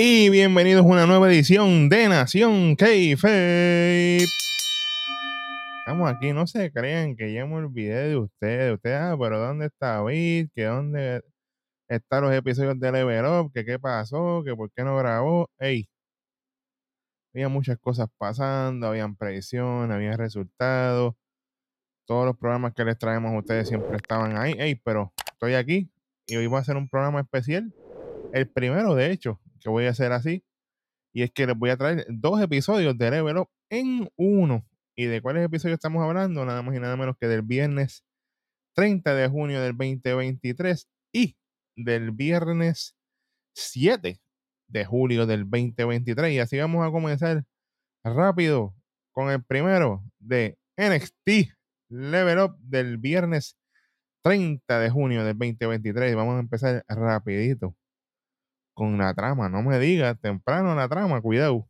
[0.00, 4.18] Y bienvenidos a una nueva edición de Nación Keife.
[5.78, 8.74] Estamos aquí, no se crean que ya me olvidé de ustedes.
[8.74, 10.50] Ustedes, ah, pero ¿dónde está David?
[10.54, 11.24] ¿Que dónde
[11.88, 13.50] están los episodios de Level Up?
[13.52, 14.44] ¿Que qué pasó?
[14.44, 15.50] ¿Que por qué no grabó?
[15.58, 15.88] Ey,
[17.34, 21.16] había muchas cosas pasando, habían predicciones, había resultados.
[22.06, 24.54] Todos los programas que les traemos a ustedes siempre estaban ahí.
[24.60, 25.90] Ey, pero estoy aquí
[26.28, 27.74] y hoy voy a hacer un programa especial.
[28.32, 30.44] El primero, de hecho, que voy a hacer así.
[31.12, 34.66] Y es que les voy a traer dos episodios de Level Up en uno.
[34.96, 36.44] ¿Y de cuáles episodios estamos hablando?
[36.44, 38.04] Nada más y nada menos que del viernes
[38.74, 41.36] 30 de junio del 2023 y
[41.76, 42.96] del viernes
[43.54, 44.20] 7
[44.68, 46.32] de julio del 2023.
[46.32, 47.44] Y así vamos a comenzar
[48.04, 48.74] rápido
[49.12, 51.52] con el primero de NXT
[51.90, 53.56] Level Up del viernes
[54.22, 56.14] 30 de junio del 2023.
[56.14, 57.74] Vamos a empezar rapidito
[58.78, 59.48] con la trama.
[59.48, 61.68] No me digas, temprano la trama, cuidado.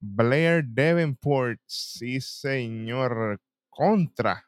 [0.00, 4.44] Blair Davenport, sí señor, contra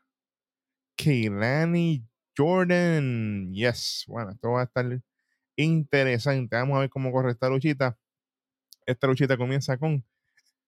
[0.96, 3.54] Keilani Jordan.
[3.54, 5.00] Yes, bueno, esto va a estar
[5.56, 6.56] interesante.
[6.56, 7.98] Vamos a ver cómo corre esta luchita.
[8.84, 10.04] Esta luchita comienza con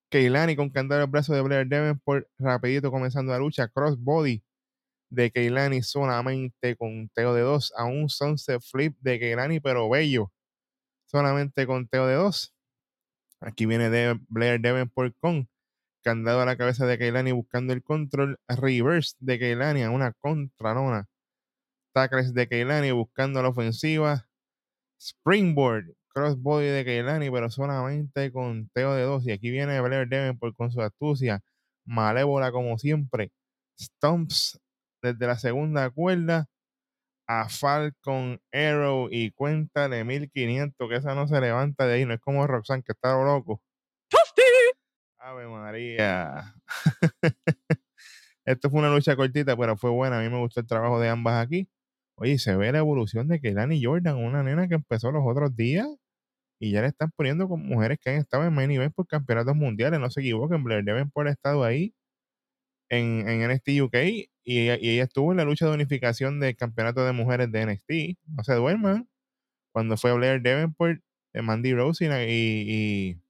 [0.08, 2.26] Keilani con candado el brazo de Blair Davenport.
[2.38, 3.68] Rapidito comenzando la lucha.
[3.68, 4.42] Crossbody
[5.10, 7.74] de Keilani solamente con teo de dos.
[7.76, 10.32] A un sunset flip de Keilani, pero bello
[11.08, 12.54] solamente conteo de dos.
[13.40, 15.48] Aquí viene de Blair Davenport con
[16.02, 18.38] candado a la cabeza de Keilani buscando el control.
[18.48, 21.08] Reverse de Keilani a una contralona.
[21.92, 24.28] Tackles de Keilani buscando la ofensiva.
[25.00, 29.26] Springboard, crossbody de Keilani, pero solamente conteo de dos.
[29.26, 31.42] Y aquí viene Blair Davenport con su astucia
[31.84, 33.32] malévola como siempre.
[33.80, 34.60] Stomps
[35.02, 36.48] desde la segunda cuerda
[37.28, 42.14] a Falcon Arrow y cuenta de 1500, que esa no se levanta de ahí, no
[42.14, 43.62] es como Roxanne que está loco.
[45.18, 46.54] Ave María.
[48.44, 50.18] Esto fue una lucha cortita, pero fue buena.
[50.18, 51.68] A mí me gustó el trabajo de ambas aquí.
[52.16, 55.86] Oye, se ve la evolución de Keilani Jordan, una nena que empezó los otros días
[56.60, 59.54] y ya le están poniendo con mujeres que han estado en main event por campeonatos
[59.56, 60.00] mundiales.
[60.00, 61.94] No se equivoquen, Blair deben por estado ahí
[62.88, 63.96] en, en NXT UK
[64.50, 68.18] y ella, estuvo en la lucha de unificación del campeonato de mujeres de NXT.
[68.28, 69.06] No se duerman.
[69.72, 71.02] Cuando fue Blair Davenport,
[71.34, 73.22] eh, Mandy Rose y, y,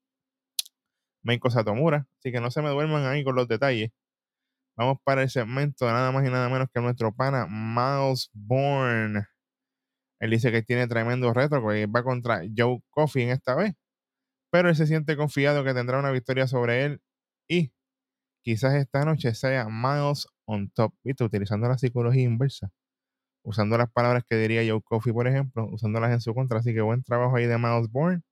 [1.22, 2.06] Meiko Satomura.
[2.18, 3.90] Así que no se me duerman ahí con los detalles.
[4.76, 9.26] Vamos para el segmento nada más y nada menos que nuestro pana Miles Bourne.
[10.20, 13.74] Él dice que tiene tremendo reto, porque va contra Joe Coffey en esta vez.
[14.52, 17.02] Pero él se siente confiado que tendrá una victoria sobre él.
[17.48, 17.72] Y
[18.42, 21.24] quizás esta noche sea Miles on top, ¿viste?
[21.24, 22.70] Utilizando la psicología inversa,
[23.44, 26.58] usando las palabras que diría Joe Coffey, por ejemplo, usándolas en su contra.
[26.60, 28.22] Así que buen trabajo ahí de Miles Bourne.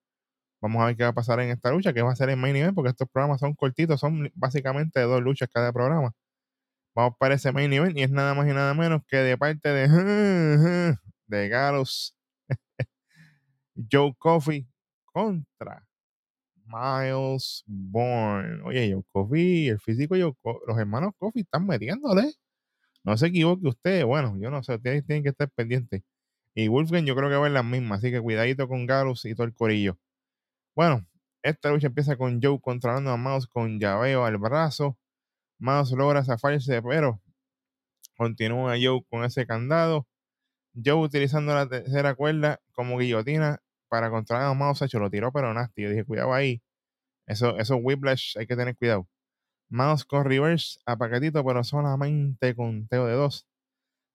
[0.62, 2.40] Vamos a ver qué va a pasar en esta lucha, qué va a ser en
[2.40, 6.12] main event, porque estos programas son cortitos, son básicamente dos luchas cada programa.
[6.94, 9.68] Vamos para ese main event y es nada más y nada menos que de parte
[9.68, 9.88] de,
[11.26, 12.16] de Gallows,
[13.92, 14.66] Joe Coffey
[15.04, 15.86] contra
[16.66, 18.62] Miles Bourne.
[18.64, 20.34] Oye, Joe Coffey, el físico, Joe
[20.66, 22.32] los hermanos Coffey están metiéndole.
[23.04, 24.04] No se equivoque usted.
[24.04, 26.02] Bueno, yo no sé, ustedes tienen que estar pendientes.
[26.54, 29.34] Y Wolfgang yo creo que va en las mismas, así que cuidadito con Galus y
[29.34, 29.98] todo el corillo.
[30.74, 31.06] Bueno,
[31.42, 34.98] esta lucha empieza con Joe controlando a Miles con llaveo al brazo.
[35.58, 37.20] Miles logra zafarse, pero
[38.16, 40.06] continúa Joe con ese candado.
[40.74, 45.52] Joe utilizando la tercera cuerda como guillotina para controlar a Mouse, hecho lo tiró, pero
[45.54, 45.82] nasty.
[45.82, 46.62] Yo dije, cuidado ahí.
[47.26, 49.08] Eso, eso whiplash hay que tener cuidado.
[49.70, 53.46] Mouse con reverse a paquetito, pero solamente con teo de dos.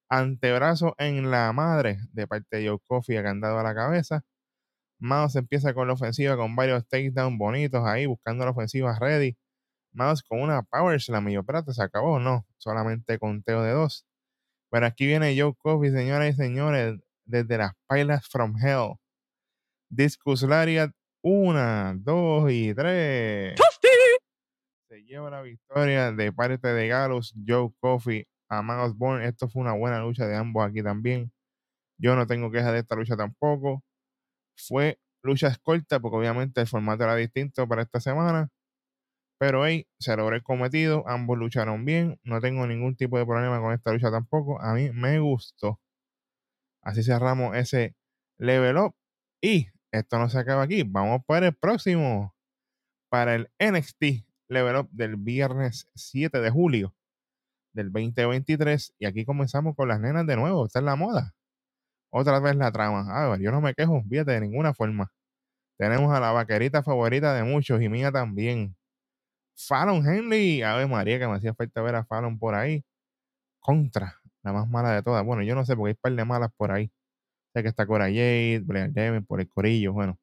[0.10, 4.24] Antebrazo en la madre de parte de Joe Coffey, candado a la cabeza.
[5.00, 9.38] Mouse empieza con la ofensiva con varios takedowns bonitos ahí, buscando la ofensiva ready.
[9.94, 13.72] Mouse con una power slam y yo, espérate, se acabó, no, solamente con teo de
[13.74, 14.06] dos.
[14.72, 19.01] Pero aquí viene Joe Coffey, señoras y señores, desde las pailas from hell.
[19.92, 20.90] Discus Lariat,
[21.22, 23.60] una, dos y tres.
[24.88, 28.62] Se lleva la victoria de parte de Gallows, Joe Coffey, a
[28.96, 29.28] Bourne.
[29.28, 31.34] Esto fue una buena lucha de ambos aquí también.
[31.98, 33.84] Yo no tengo quejas de esta lucha tampoco.
[34.58, 38.50] Fue lucha corta porque obviamente el formato era distinto para esta semana.
[39.40, 41.04] Pero ahí se logró el cometido.
[41.06, 42.18] Ambos lucharon bien.
[42.24, 44.62] No tengo ningún tipo de problema con esta lucha tampoco.
[44.62, 45.82] A mí me gustó.
[46.82, 47.94] Así cerramos ese
[48.38, 48.96] level up.
[49.42, 50.84] Y esto no se acaba aquí.
[50.84, 52.34] Vamos para el próximo.
[53.10, 56.96] Para el NXT Level Up del viernes 7 de julio
[57.74, 58.96] del 2023.
[59.00, 60.66] Y aquí comenzamos con las nenas de nuevo.
[60.66, 61.36] Esta es la moda.
[62.10, 63.06] Otra vez la trama.
[63.10, 65.12] A ver, yo no me quejo, fíjate, de ninguna forma.
[65.78, 68.76] Tenemos a la vaquerita favorita de muchos y mía también.
[69.56, 70.62] Fallon Henley.
[70.62, 72.86] Ave María, que me hacía falta ver a Fallon por ahí.
[73.60, 75.26] Contra, la más mala de todas.
[75.26, 76.92] Bueno, yo no sé porque hay par de malas por ahí.
[77.54, 79.94] Sé que está Cora Jade, Blair Devin, por el corillo.
[79.94, 80.18] Bueno,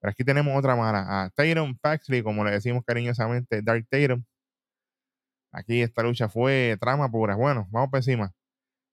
[0.00, 1.24] pero aquí tenemos otra mala.
[1.24, 4.24] A Tatum Paxley, como le decimos cariñosamente, Dark Tatum.
[5.52, 7.34] Aquí esta lucha fue trama pura.
[7.36, 8.32] Bueno, vamos por encima.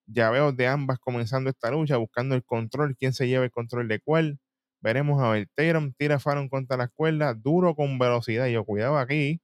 [0.08, 3.88] Ya veo de ambas comenzando esta lucha, buscando el control, quién se lleva el control
[3.88, 4.40] de cuál.
[4.82, 5.48] Veremos a ver.
[5.56, 8.48] Tatum tira Fallon contra la cuerda, duro con velocidad.
[8.48, 9.42] Yo, cuidado aquí.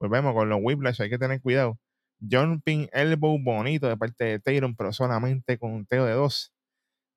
[0.00, 1.78] Volvemos con los whiplash, hay que tener cuidado.
[2.20, 6.52] Jumping elbow bonito de parte de Tatum, pero solamente con un teo de dos.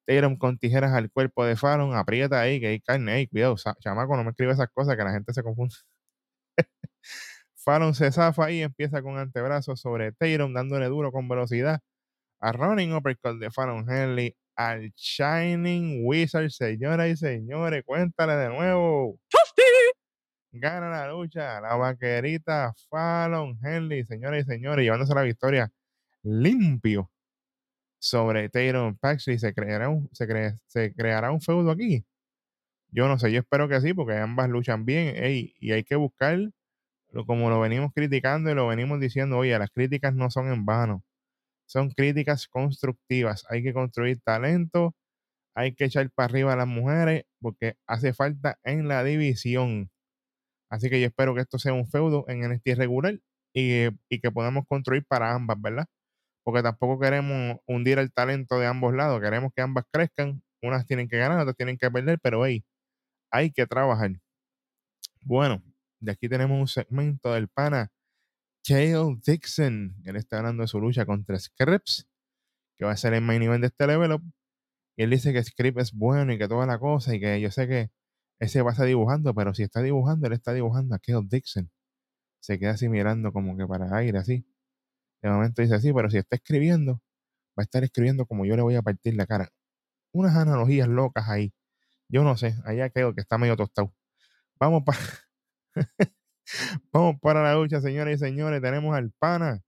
[0.10, 4.18] Tatum con tijeras al cuerpo de Fallon, aprieta ahí, que hay carne ahí, cuidado, chamaco,
[4.18, 5.76] no me escribe esas cosas que la gente se confunde.
[7.64, 11.80] Fallon se zafa ahí, empieza con antebrazos sobre Tatum, dándole duro con velocidad.
[12.40, 19.20] A running uppercut de Fallon Henley, al Shining Wizard, señoras y señores, cuéntale de nuevo.
[20.52, 25.72] Gana la lucha, la vaquerita Fallon Henley, señoras y señores, llevándose la victoria
[26.24, 27.12] limpio
[28.00, 29.40] sobre Tatum Paxley.
[29.40, 30.28] ¿Se creará, un, se,
[30.68, 32.06] ¿Se creará un feudo aquí?
[32.92, 35.16] Yo no sé, yo espero que sí, porque ambas luchan bien
[35.60, 36.40] y hay que buscar,
[37.28, 41.04] como lo venimos criticando y lo venimos diciendo, oye, las críticas no son en vano,
[41.68, 43.46] son críticas constructivas.
[43.50, 44.96] Hay que construir talento,
[45.56, 49.92] hay que echar para arriba a las mujeres, porque hace falta en la división.
[50.70, 53.20] Así que yo espero que esto sea un feudo en NXT regular
[53.54, 55.86] y, y que podamos construir para ambas, ¿verdad?
[56.50, 61.08] Porque tampoco queremos hundir el talento de ambos lados, queremos que ambas crezcan, unas tienen
[61.08, 62.66] que ganar, otras tienen que perder, pero hey,
[63.30, 64.20] hay que trabajar.
[65.22, 65.62] Bueno,
[66.00, 67.92] de aquí tenemos un segmento del pana
[68.68, 72.08] Kale Dixon, él está hablando de su lucha contra Scripps,
[72.80, 74.18] que va a ser el main event de este level.
[74.98, 77.52] Y él dice que Scripps es bueno y que toda la cosa, y que yo
[77.52, 77.92] sé que
[78.40, 81.70] ese va a estar dibujando, pero si está dibujando, él está dibujando a Kale Dixon.
[82.40, 84.48] Se queda así mirando como que para aire, así.
[85.22, 86.94] De momento dice así, pero si está escribiendo,
[87.58, 89.50] va a estar escribiendo como yo le voy a partir la cara.
[90.14, 91.54] Unas analogías locas ahí.
[92.10, 93.94] Yo no sé, allá creo que está medio tostado.
[94.60, 95.00] Vamos para
[96.92, 98.62] Vamos para la lucha, señores y señores.
[98.62, 99.62] Tenemos al pana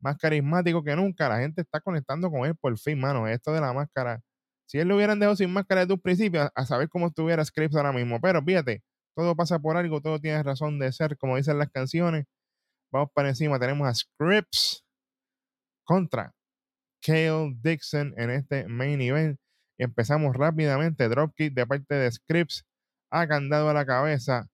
[0.00, 1.28] más carismático que nunca.
[1.28, 3.26] La gente está conectando con él por fin, mano.
[3.28, 4.22] Esto de la máscara.
[4.66, 7.76] Si él lo hubieran dejado sin máscara desde un principio, a saber cómo estuviera Scripps
[7.76, 8.20] ahora mismo.
[8.20, 8.82] Pero fíjate,
[9.14, 12.26] todo pasa por algo, todo tiene razón de ser, como dicen las canciones.
[12.92, 13.58] Vamos para encima.
[13.58, 14.85] Tenemos a Scripps
[15.86, 16.34] contra
[17.02, 19.38] Kale Dixon en este main event.
[19.78, 22.64] Empezamos rápidamente, dropkick de parte de Scripps,
[23.10, 24.48] ha candado a la cabeza.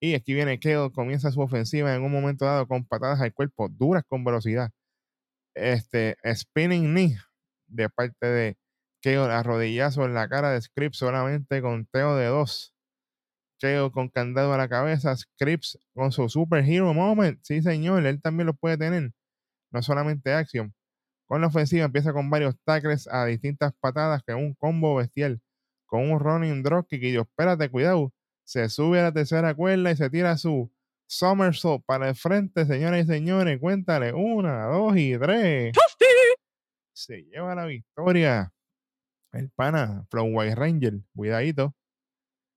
[0.00, 3.68] Y aquí viene Kale, comienza su ofensiva en un momento dado con patadas al cuerpo,
[3.68, 4.70] duras con velocidad.
[5.54, 7.16] Este spinning knee
[7.68, 8.56] de parte de
[9.02, 12.74] Kale, arrodillazo en la cara de Scripps solamente con teo de dos.
[13.60, 17.40] Kale con candado a la cabeza, Scripps con su superhero moment.
[17.42, 19.12] Sí, señor, él también lo puede tener
[19.74, 20.72] no solamente acción.
[21.26, 25.40] Con la ofensiva empieza con varios tackles a distintas patadas que un combo bestial
[25.86, 28.12] con un running dropkick y yo, espérate, cuidado,
[28.44, 30.72] se sube a la tercera cuerda y se tira su
[31.06, 35.74] somersault para el frente, señoras y señores, cuéntale, una, dos y tres.
[36.92, 38.52] Se lleva la victoria.
[39.32, 41.74] El pana From White Ranger, cuidadito.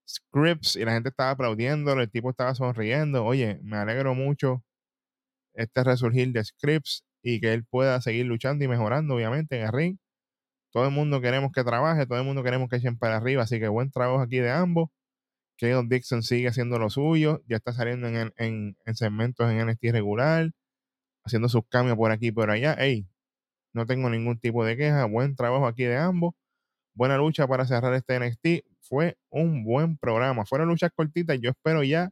[0.08, 3.26] Scripts y la gente estaba aplaudiendo, el tipo estaba sonriendo.
[3.26, 4.64] Oye, me alegro mucho
[5.54, 9.74] este resurgir de Scripps y que él pueda seguir luchando y mejorando, obviamente, en el
[9.74, 9.98] ring.
[10.72, 13.60] Todo el mundo queremos que trabaje, todo el mundo queremos que echen para arriba, así
[13.60, 14.90] que buen trabajo aquí de ambos.
[15.58, 19.92] Keon Dixon sigue haciendo lo suyo, ya está saliendo en, en, en segmentos en NXT
[19.92, 20.52] regular,
[21.26, 22.78] haciendo sus cambios por aquí y por allá.
[22.80, 23.08] Hey,
[23.74, 26.34] no tengo ningún tipo de queja, buen trabajo aquí de ambos.
[26.96, 28.66] Buena lucha para cerrar este NXT.
[28.82, 30.46] Fue un buen programa.
[30.46, 31.38] Fueron luchas cortitas.
[31.42, 32.12] Yo espero ya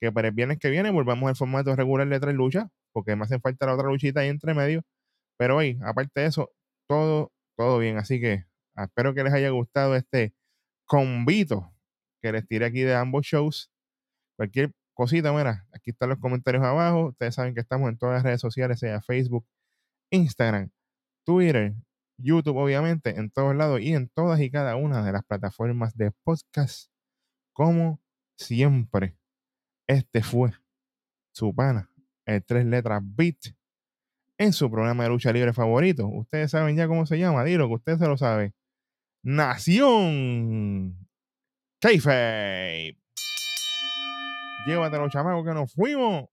[0.00, 3.24] que para el viernes que viene volvamos al formato regular de tres luchas porque me
[3.24, 4.82] hacen falta la otra luchita ahí entre medio.
[5.38, 6.50] Pero hoy, aparte de eso,
[6.88, 7.98] todo, todo bien.
[7.98, 10.34] Así que espero que les haya gustado este
[10.86, 11.70] convito
[12.22, 13.70] que les tiré aquí de ambos shows.
[14.38, 17.08] Cualquier cosita, mira, aquí están los comentarios abajo.
[17.08, 19.46] Ustedes saben que estamos en todas las redes sociales, sea Facebook,
[20.10, 20.70] Instagram,
[21.26, 21.74] Twitter,
[22.16, 26.12] YouTube, obviamente, en todos lados y en todas y cada una de las plataformas de
[26.24, 26.90] podcast.
[27.52, 28.00] Como
[28.38, 29.18] siempre,
[29.86, 30.54] este fue
[31.34, 31.90] su pana,
[32.26, 33.54] el tres letras Beat
[34.38, 36.06] en su programa de lucha libre favorito.
[36.06, 38.52] Ustedes saben ya cómo se llama, dilo que usted se lo sabe.
[39.22, 41.08] Nación
[41.80, 42.98] Kayfabe.
[44.66, 46.28] Llévatelo, chamacos, que nos fuimos.